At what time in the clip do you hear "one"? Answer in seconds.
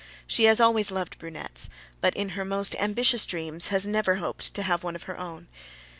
4.83-4.95